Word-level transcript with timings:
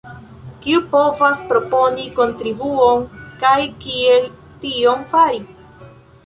Kiu 0.61 0.77
povas 0.93 1.43
proponi 1.51 2.05
kontribuon 2.19 3.05
kaj 3.45 3.53
kiel 3.85 4.27
tion 4.65 5.07
fari? 5.15 5.45